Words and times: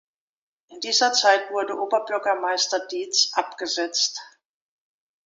In 0.69 0.79
dieser 0.79 1.13
Zeit 1.13 1.51
wurde 1.51 1.79
Oberbürgermeister 1.79 2.87
Dietz 2.87 3.29
abgesetzt. 3.33 4.19